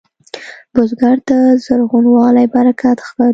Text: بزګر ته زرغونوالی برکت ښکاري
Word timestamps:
بزګر 0.73 1.17
ته 1.29 1.37
زرغونوالی 1.65 2.47
برکت 2.55 2.97
ښکاري 3.07 3.29